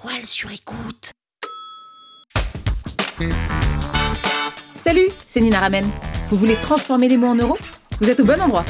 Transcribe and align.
toile 0.00 0.26
sur 0.26 0.50
écoute. 0.50 1.12
Salut, 4.74 5.08
c'est 5.26 5.40
Nina 5.40 5.58
Ramen. 5.58 5.84
Vous 6.28 6.36
voulez 6.36 6.54
transformer 6.56 7.08
les 7.08 7.16
mots 7.16 7.28
en 7.28 7.34
euros? 7.34 7.58
Vous 8.00 8.08
êtes 8.08 8.20
au 8.20 8.24
bon 8.24 8.40
endroit. 8.40 8.64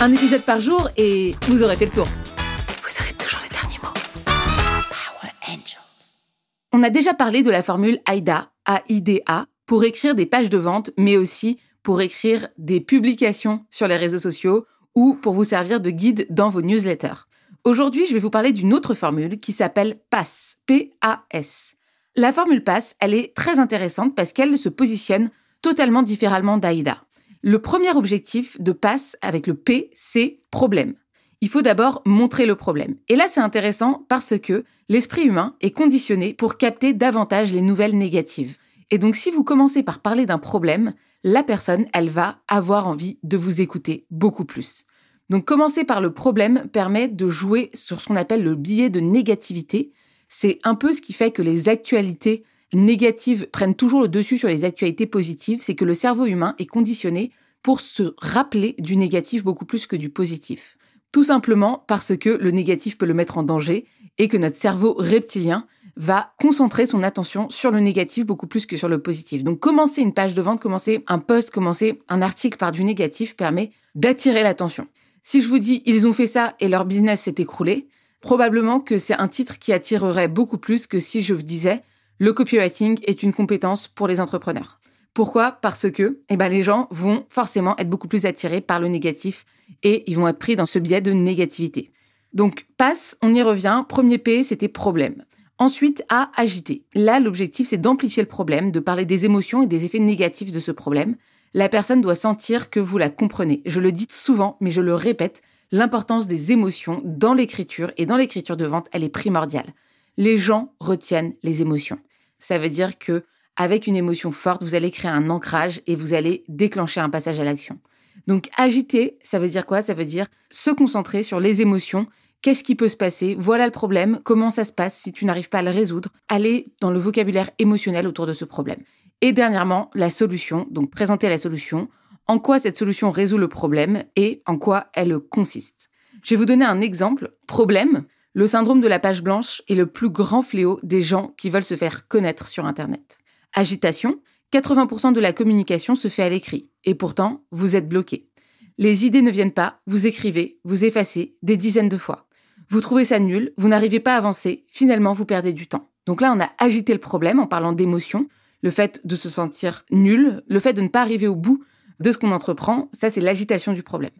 Un 0.00 0.12
épisode 0.12 0.42
par 0.42 0.60
jour 0.60 0.90
et 0.96 1.34
vous 1.48 1.62
aurez 1.62 1.76
fait 1.76 1.86
le 1.86 1.92
tour. 1.92 2.06
Vous 2.06 3.02
aurez 3.02 3.14
toujours 3.14 3.40
les 3.42 3.48
derniers 3.48 3.78
mots. 3.82 3.94
Power 4.26 5.32
Angels. 5.48 6.24
On 6.72 6.82
a 6.82 6.90
déjà 6.90 7.14
parlé 7.14 7.42
de 7.42 7.50
la 7.50 7.62
formule 7.62 8.00
AIDA, 8.06 8.50
A-I-D-A, 8.66 9.46
pour 9.66 9.84
écrire 9.84 10.14
des 10.14 10.26
pages 10.26 10.50
de 10.50 10.58
vente, 10.58 10.90
mais 10.98 11.16
aussi 11.16 11.58
pour 11.82 12.02
écrire 12.02 12.48
des 12.58 12.80
publications 12.80 13.64
sur 13.70 13.88
les 13.88 13.96
réseaux 13.96 14.18
sociaux 14.18 14.66
ou 14.94 15.14
pour 15.14 15.32
vous 15.32 15.44
servir 15.44 15.80
de 15.80 15.90
guide 15.90 16.26
dans 16.28 16.50
vos 16.50 16.62
newsletters. 16.62 17.24
Aujourd'hui, 17.66 18.04
je 18.06 18.12
vais 18.12 18.20
vous 18.20 18.28
parler 18.28 18.52
d'une 18.52 18.74
autre 18.74 18.92
formule 18.92 19.40
qui 19.40 19.52
s'appelle 19.52 19.98
PASS, 20.10 20.58
P-A-S. 20.66 21.76
La 22.14 22.30
formule 22.30 22.62
PASS, 22.62 22.94
elle 23.00 23.14
est 23.14 23.34
très 23.34 23.58
intéressante 23.58 24.14
parce 24.14 24.34
qu'elle 24.34 24.58
se 24.58 24.68
positionne 24.68 25.30
totalement 25.62 26.02
différemment 26.02 26.58
d'AIDA. 26.58 27.02
Le 27.40 27.58
premier 27.58 27.90
objectif 27.92 28.60
de 28.60 28.72
PASS 28.72 29.16
avec 29.22 29.46
le 29.46 29.54
P, 29.54 29.90
c'est 29.94 30.36
problème. 30.50 30.92
Il 31.40 31.48
faut 31.48 31.62
d'abord 31.62 32.02
montrer 32.04 32.44
le 32.44 32.54
problème. 32.54 32.96
Et 33.08 33.16
là, 33.16 33.28
c'est 33.30 33.40
intéressant 33.40 34.04
parce 34.10 34.38
que 34.38 34.64
l'esprit 34.90 35.24
humain 35.24 35.56
est 35.62 35.70
conditionné 35.70 36.34
pour 36.34 36.58
capter 36.58 36.92
davantage 36.92 37.50
les 37.50 37.62
nouvelles 37.62 37.96
négatives. 37.96 38.58
Et 38.90 38.98
donc, 38.98 39.16
si 39.16 39.30
vous 39.30 39.42
commencez 39.42 39.82
par 39.82 40.00
parler 40.00 40.26
d'un 40.26 40.38
problème, 40.38 40.92
la 41.22 41.42
personne, 41.42 41.86
elle 41.94 42.10
va 42.10 42.40
avoir 42.46 42.86
envie 42.88 43.18
de 43.22 43.38
vous 43.38 43.62
écouter 43.62 44.04
beaucoup 44.10 44.44
plus. 44.44 44.84
Donc 45.30 45.44
commencer 45.44 45.84
par 45.84 46.00
le 46.00 46.12
problème 46.12 46.68
permet 46.72 47.08
de 47.08 47.28
jouer 47.28 47.70
sur 47.72 48.00
ce 48.00 48.08
qu'on 48.08 48.16
appelle 48.16 48.44
le 48.44 48.54
biais 48.54 48.90
de 48.90 49.00
négativité. 49.00 49.92
C'est 50.28 50.58
un 50.64 50.74
peu 50.74 50.92
ce 50.92 51.00
qui 51.00 51.12
fait 51.12 51.30
que 51.30 51.42
les 51.42 51.68
actualités 51.68 52.44
négatives 52.72 53.48
prennent 53.50 53.74
toujours 53.74 54.02
le 54.02 54.08
dessus 54.08 54.38
sur 54.38 54.48
les 54.48 54.64
actualités 54.64 55.06
positives, 55.06 55.60
c'est 55.62 55.74
que 55.74 55.84
le 55.84 55.94
cerveau 55.94 56.26
humain 56.26 56.54
est 56.58 56.66
conditionné 56.66 57.30
pour 57.62 57.80
se 57.80 58.14
rappeler 58.18 58.74
du 58.78 58.96
négatif 58.96 59.44
beaucoup 59.44 59.64
plus 59.64 59.86
que 59.86 59.96
du 59.96 60.10
positif. 60.10 60.76
Tout 61.12 61.24
simplement 61.24 61.84
parce 61.86 62.16
que 62.16 62.30
le 62.30 62.50
négatif 62.50 62.98
peut 62.98 63.06
le 63.06 63.14
mettre 63.14 63.38
en 63.38 63.42
danger 63.42 63.86
et 64.18 64.28
que 64.28 64.36
notre 64.36 64.56
cerveau 64.56 64.94
reptilien 64.98 65.66
va 65.96 66.34
concentrer 66.40 66.86
son 66.86 67.02
attention 67.04 67.48
sur 67.50 67.70
le 67.70 67.78
négatif 67.78 68.26
beaucoup 68.26 68.48
plus 68.48 68.66
que 68.66 68.76
sur 68.76 68.88
le 68.88 69.00
positif. 69.00 69.44
Donc 69.44 69.60
commencer 69.60 70.02
une 70.02 70.12
page 70.12 70.34
de 70.34 70.42
vente, 70.42 70.60
commencer 70.60 71.04
un 71.06 71.20
post, 71.20 71.50
commencer 71.50 72.00
un 72.08 72.20
article 72.20 72.58
par 72.58 72.72
du 72.72 72.84
négatif 72.84 73.36
permet 73.36 73.70
d'attirer 73.94 74.42
l'attention. 74.42 74.88
Si 75.26 75.40
je 75.40 75.48
vous 75.48 75.58
dis 75.58 75.82
ils 75.86 76.06
ont 76.06 76.12
fait 76.12 76.26
ça 76.26 76.54
et 76.60 76.68
leur 76.68 76.84
business 76.84 77.22
s'est 77.22 77.36
écroulé, 77.38 77.88
probablement 78.20 78.78
que 78.78 78.98
c'est 78.98 79.18
un 79.18 79.26
titre 79.26 79.58
qui 79.58 79.72
attirerait 79.72 80.28
beaucoup 80.28 80.58
plus 80.58 80.86
que 80.86 80.98
si 80.98 81.22
je 81.22 81.32
vous 81.32 81.42
disais 81.42 81.82
le 82.18 82.34
copywriting 82.34 82.98
est 83.04 83.22
une 83.22 83.32
compétence 83.32 83.88
pour 83.88 84.06
les 84.06 84.20
entrepreneurs. 84.20 84.80
Pourquoi? 85.14 85.52
Parce 85.52 85.90
que 85.90 86.20
eh 86.28 86.36
ben, 86.36 86.48
les 86.50 86.62
gens 86.62 86.88
vont 86.90 87.24
forcément 87.30 87.74
être 87.78 87.88
beaucoup 87.88 88.06
plus 88.06 88.26
attirés 88.26 88.60
par 88.60 88.80
le 88.80 88.88
négatif 88.88 89.46
et 89.82 90.04
ils 90.10 90.16
vont 90.16 90.28
être 90.28 90.38
pris 90.38 90.56
dans 90.56 90.66
ce 90.66 90.78
biais 90.78 91.00
de 91.00 91.12
négativité. 91.12 91.90
Donc, 92.34 92.66
passe, 92.76 93.16
on 93.22 93.34
y 93.34 93.42
revient. 93.42 93.84
Premier 93.88 94.18
P, 94.18 94.44
c'était 94.44 94.68
problème. 94.68 95.24
Ensuite, 95.58 96.04
A, 96.08 96.30
agiter. 96.36 96.84
Là, 96.94 97.20
l'objectif, 97.20 97.68
c'est 97.68 97.78
d'amplifier 97.78 98.22
le 98.22 98.28
problème, 98.28 98.72
de 98.72 98.80
parler 98.80 99.04
des 99.04 99.24
émotions 99.24 99.62
et 99.62 99.66
des 99.66 99.84
effets 99.84 100.00
négatifs 100.00 100.50
de 100.50 100.60
ce 100.60 100.72
problème 100.72 101.16
la 101.54 101.68
personne 101.68 102.00
doit 102.00 102.16
sentir 102.16 102.68
que 102.68 102.80
vous 102.80 102.98
la 102.98 103.10
comprenez. 103.10 103.62
Je 103.64 103.80
le 103.80 103.92
dis 103.92 104.08
souvent, 104.10 104.56
mais 104.60 104.70
je 104.70 104.80
le 104.80 104.94
répète, 104.94 105.42
l'importance 105.70 106.26
des 106.26 106.52
émotions 106.52 107.00
dans 107.04 107.32
l'écriture 107.32 107.92
et 107.96 108.06
dans 108.06 108.16
l'écriture 108.16 108.56
de 108.56 108.66
vente, 108.66 108.88
elle 108.92 109.04
est 109.04 109.08
primordiale. 109.08 109.72
Les 110.16 110.36
gens 110.36 110.74
retiennent 110.80 111.32
les 111.42 111.62
émotions. 111.62 111.98
Ça 112.38 112.58
veut 112.58 112.68
dire 112.68 112.98
que 112.98 113.22
avec 113.56 113.86
une 113.86 113.94
émotion 113.94 114.32
forte, 114.32 114.64
vous 114.64 114.74
allez 114.74 114.90
créer 114.90 115.10
un 115.10 115.30
ancrage 115.30 115.80
et 115.86 115.94
vous 115.94 116.12
allez 116.12 116.42
déclencher 116.48 117.00
un 117.00 117.08
passage 117.08 117.38
à 117.38 117.44
l'action. 117.44 117.78
Donc 118.26 118.50
agiter, 118.56 119.16
ça 119.22 119.38
veut 119.38 119.48
dire 119.48 119.64
quoi? 119.64 119.80
Ça 119.80 119.94
veut 119.94 120.04
dire 120.04 120.26
se 120.50 120.70
concentrer 120.70 121.22
sur 121.22 121.38
les 121.38 121.62
émotions. 121.62 122.06
Qu'est-ce 122.44 122.62
qui 122.62 122.74
peut 122.74 122.90
se 122.90 122.96
passer? 122.98 123.34
Voilà 123.38 123.64
le 123.64 123.72
problème. 123.72 124.20
Comment 124.22 124.50
ça 124.50 124.64
se 124.64 124.72
passe 124.74 124.94
si 124.94 125.14
tu 125.14 125.24
n'arrives 125.24 125.48
pas 125.48 125.60
à 125.60 125.62
le 125.62 125.70
résoudre? 125.70 126.10
Aller 126.28 126.66
dans 126.82 126.90
le 126.90 126.98
vocabulaire 126.98 127.48
émotionnel 127.58 128.06
autour 128.06 128.26
de 128.26 128.34
ce 128.34 128.44
problème. 128.44 128.82
Et 129.22 129.32
dernièrement, 129.32 129.88
la 129.94 130.10
solution, 130.10 130.66
donc 130.70 130.90
présenter 130.90 131.30
la 131.30 131.38
solution, 131.38 131.88
en 132.26 132.38
quoi 132.38 132.58
cette 132.58 132.76
solution 132.76 133.10
résout 133.10 133.38
le 133.38 133.48
problème 133.48 134.04
et 134.14 134.42
en 134.44 134.58
quoi 134.58 134.88
elle 134.92 135.18
consiste? 135.20 135.88
Je 136.22 136.34
vais 136.34 136.36
vous 136.36 136.44
donner 136.44 136.66
un 136.66 136.82
exemple. 136.82 137.32
Problème, 137.46 138.04
le 138.34 138.46
syndrome 138.46 138.82
de 138.82 138.88
la 138.88 138.98
page 138.98 139.22
blanche 139.22 139.62
est 139.66 139.74
le 139.74 139.86
plus 139.86 140.10
grand 140.10 140.42
fléau 140.42 140.78
des 140.82 141.00
gens 141.00 141.28
qui 141.38 141.48
veulent 141.48 141.64
se 141.64 141.76
faire 141.76 142.08
connaître 142.08 142.46
sur 142.46 142.66
Internet. 142.66 143.20
Agitation, 143.54 144.20
80% 144.52 145.14
de 145.14 145.20
la 145.20 145.32
communication 145.32 145.94
se 145.94 146.08
fait 146.08 146.24
à 146.24 146.28
l'écrit, 146.28 146.68
et 146.84 146.94
pourtant, 146.94 147.42
vous 147.52 147.74
êtes 147.74 147.88
bloqué. 147.88 148.28
Les 148.76 149.06
idées 149.06 149.22
ne 149.22 149.30
viennent 149.30 149.52
pas, 149.52 149.80
vous 149.86 150.06
écrivez, 150.06 150.58
vous 150.64 150.84
effacez 150.84 151.36
des 151.42 151.56
dizaines 151.56 151.88
de 151.88 151.96
fois. 151.96 152.23
Vous 152.68 152.80
trouvez 152.80 153.04
ça 153.04 153.18
nul, 153.18 153.52
vous 153.56 153.68
n'arrivez 153.68 154.00
pas 154.00 154.14
à 154.14 154.18
avancer, 154.18 154.64
finalement 154.68 155.12
vous 155.12 155.24
perdez 155.24 155.52
du 155.52 155.66
temps. 155.66 155.90
Donc 156.06 156.20
là, 156.20 156.32
on 156.36 156.40
a 156.40 156.50
agité 156.58 156.92
le 156.92 157.00
problème 157.00 157.38
en 157.38 157.46
parlant 157.46 157.72
d'émotion, 157.72 158.26
le 158.62 158.70
fait 158.70 159.06
de 159.06 159.16
se 159.16 159.28
sentir 159.28 159.84
nul, 159.90 160.42
le 160.48 160.60
fait 160.60 160.72
de 160.72 160.82
ne 160.82 160.88
pas 160.88 161.02
arriver 161.02 161.26
au 161.26 161.36
bout 161.36 161.62
de 162.00 162.12
ce 162.12 162.18
qu'on 162.18 162.32
entreprend, 162.32 162.88
ça 162.92 163.10
c'est 163.10 163.20
l'agitation 163.20 163.72
du 163.72 163.82
problème. 163.82 164.10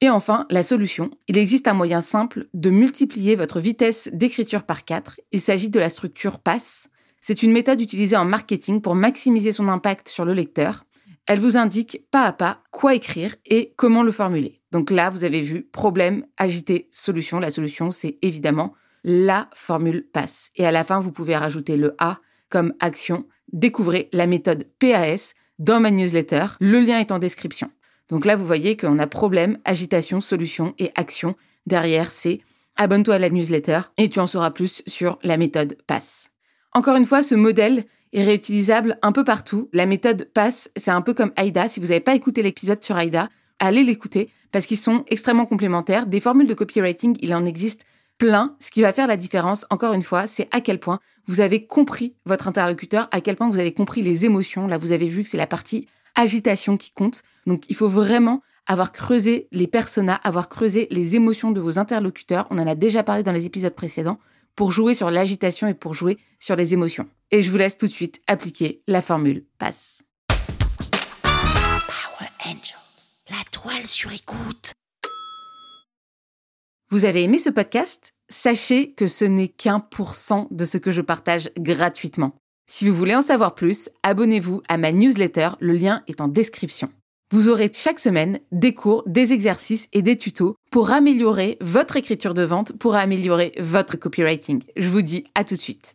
Et 0.00 0.10
enfin, 0.10 0.46
la 0.50 0.62
solution. 0.62 1.10
Il 1.28 1.38
existe 1.38 1.68
un 1.68 1.72
moyen 1.72 2.00
simple 2.00 2.46
de 2.52 2.70
multiplier 2.70 3.34
votre 3.36 3.60
vitesse 3.60 4.10
d'écriture 4.12 4.64
par 4.64 4.84
4. 4.84 5.20
Il 5.32 5.40
s'agit 5.40 5.70
de 5.70 5.78
la 5.78 5.88
structure 5.88 6.40
PASS. 6.40 6.88
C'est 7.20 7.42
une 7.42 7.52
méthode 7.52 7.80
utilisée 7.80 8.16
en 8.16 8.24
marketing 8.24 8.80
pour 8.80 8.94
maximiser 8.94 9.52
son 9.52 9.68
impact 9.68 10.08
sur 10.08 10.24
le 10.24 10.34
lecteur. 10.34 10.84
Elle 11.26 11.40
vous 11.40 11.56
indique 11.56 12.04
pas 12.10 12.24
à 12.24 12.32
pas 12.32 12.62
quoi 12.70 12.94
écrire 12.94 13.34
et 13.46 13.72
comment 13.76 14.02
le 14.02 14.12
formuler. 14.12 14.60
Donc 14.72 14.90
là, 14.90 15.10
vous 15.10 15.24
avez 15.24 15.40
vu 15.40 15.62
problème, 15.62 16.26
agité, 16.36 16.88
solution. 16.90 17.38
La 17.38 17.50
solution, 17.50 17.90
c'est 17.90 18.18
évidemment 18.22 18.74
la 19.04 19.48
formule 19.54 20.06
PASS. 20.12 20.50
Et 20.56 20.66
à 20.66 20.70
la 20.70 20.84
fin, 20.84 21.00
vous 21.00 21.12
pouvez 21.12 21.36
rajouter 21.36 21.76
le 21.76 21.94
A 21.98 22.18
comme 22.48 22.74
action 22.80 23.24
découvrez 23.52 24.08
la 24.12 24.26
méthode 24.26 24.66
PAS 24.78 25.34
dans 25.58 25.80
ma 25.80 25.90
newsletter. 25.90 26.46
Le 26.60 26.80
lien 26.80 26.98
est 26.98 27.12
en 27.12 27.18
description. 27.18 27.70
Donc 28.08 28.26
là, 28.26 28.36
vous 28.36 28.46
voyez 28.46 28.76
qu'on 28.76 28.98
a 28.98 29.06
problème, 29.06 29.58
agitation, 29.64 30.20
solution 30.20 30.74
et 30.78 30.90
action. 30.94 31.36
Derrière, 31.66 32.10
c'est 32.10 32.40
abonne-toi 32.76 33.14
à 33.14 33.18
la 33.18 33.30
newsletter 33.30 33.80
et 33.96 34.08
tu 34.08 34.20
en 34.20 34.26
sauras 34.26 34.50
plus 34.50 34.82
sur 34.86 35.18
la 35.22 35.36
méthode 35.36 35.78
PASS. 35.86 36.30
Encore 36.72 36.96
une 36.96 37.06
fois, 37.06 37.22
ce 37.22 37.34
modèle 37.34 37.84
est 38.14 38.24
réutilisable 38.24 38.98
un 39.02 39.12
peu 39.12 39.24
partout. 39.24 39.68
La 39.72 39.86
méthode 39.86 40.30
PASS, 40.32 40.70
c'est 40.76 40.90
un 40.90 41.02
peu 41.02 41.12
comme 41.12 41.32
AIDA. 41.36 41.68
Si 41.68 41.80
vous 41.80 41.88
n'avez 41.88 42.00
pas 42.00 42.14
écouté 42.14 42.42
l'épisode 42.42 42.82
sur 42.82 42.96
AIDA, 42.96 43.28
allez 43.58 43.82
l'écouter 43.82 44.30
parce 44.52 44.66
qu'ils 44.66 44.78
sont 44.78 45.04
extrêmement 45.08 45.46
complémentaires. 45.46 46.06
Des 46.06 46.20
formules 46.20 46.46
de 46.46 46.54
copywriting, 46.54 47.16
il 47.20 47.34
en 47.34 47.44
existe 47.44 47.84
plein. 48.16 48.54
Ce 48.60 48.70
qui 48.70 48.82
va 48.82 48.92
faire 48.92 49.08
la 49.08 49.16
différence, 49.16 49.66
encore 49.70 49.92
une 49.92 50.02
fois, 50.02 50.26
c'est 50.26 50.48
à 50.52 50.60
quel 50.60 50.78
point 50.78 51.00
vous 51.26 51.40
avez 51.40 51.66
compris 51.66 52.14
votre 52.24 52.46
interlocuteur, 52.46 53.08
à 53.10 53.20
quel 53.20 53.36
point 53.36 53.48
vous 53.48 53.58
avez 53.58 53.72
compris 53.72 54.00
les 54.00 54.24
émotions. 54.24 54.68
Là, 54.68 54.78
vous 54.78 54.92
avez 54.92 55.08
vu 55.08 55.24
que 55.24 55.28
c'est 55.28 55.36
la 55.36 55.48
partie 55.48 55.88
agitation 56.14 56.76
qui 56.76 56.92
compte. 56.92 57.22
Donc, 57.46 57.64
il 57.68 57.74
faut 57.74 57.88
vraiment 57.88 58.40
avoir 58.66 58.92
creusé 58.92 59.48
les 59.50 59.66
personas, 59.66 60.20
avoir 60.22 60.48
creusé 60.48 60.86
les 60.90 61.16
émotions 61.16 61.50
de 61.50 61.60
vos 61.60 61.78
interlocuteurs. 61.80 62.46
On 62.50 62.58
en 62.58 62.66
a 62.66 62.76
déjà 62.76 63.02
parlé 63.02 63.24
dans 63.24 63.32
les 63.32 63.46
épisodes 63.46 63.74
précédents 63.74 64.18
pour 64.56 64.72
jouer 64.72 64.94
sur 64.94 65.10
l'agitation 65.10 65.66
et 65.66 65.74
pour 65.74 65.94
jouer 65.94 66.18
sur 66.38 66.56
les 66.56 66.74
émotions. 66.74 67.08
Et 67.30 67.42
je 67.42 67.50
vous 67.50 67.56
laisse 67.56 67.78
tout 67.78 67.86
de 67.86 67.92
suite 67.92 68.20
appliquer 68.26 68.82
la 68.86 69.00
formule 69.00 69.44
passe. 69.58 70.02
Power 71.22 72.30
Angels. 72.44 72.80
La 73.30 73.42
toile 73.50 73.86
sur 73.86 74.12
écoute. 74.12 74.72
Vous 76.90 77.04
avez 77.04 77.22
aimé 77.22 77.38
ce 77.38 77.50
podcast? 77.50 78.10
Sachez 78.28 78.92
que 78.92 79.06
ce 79.06 79.24
n'est 79.24 79.48
qu'un 79.48 79.80
pour 79.80 80.14
cent 80.14 80.48
de 80.50 80.64
ce 80.64 80.78
que 80.78 80.92
je 80.92 81.00
partage 81.00 81.50
gratuitement. 81.58 82.36
Si 82.70 82.88
vous 82.88 82.94
voulez 82.94 83.14
en 83.14 83.22
savoir 83.22 83.54
plus, 83.54 83.90
abonnez-vous 84.02 84.62
à 84.68 84.78
ma 84.78 84.92
newsletter, 84.92 85.50
le 85.60 85.72
lien 85.72 86.02
est 86.06 86.20
en 86.20 86.28
description. 86.28 86.90
Vous 87.30 87.48
aurez 87.48 87.70
chaque 87.72 87.98
semaine 88.00 88.38
des 88.52 88.74
cours, 88.74 89.02
des 89.06 89.32
exercices 89.32 89.88
et 89.92 90.02
des 90.02 90.16
tutos 90.16 90.56
pour 90.74 90.90
améliorer 90.90 91.56
votre 91.60 91.96
écriture 91.96 92.34
de 92.34 92.42
vente, 92.42 92.76
pour 92.76 92.96
améliorer 92.96 93.52
votre 93.60 93.96
copywriting. 93.96 94.60
Je 94.76 94.88
vous 94.88 95.02
dis 95.02 95.22
à 95.36 95.44
tout 95.44 95.54
de 95.54 95.60
suite. 95.60 95.94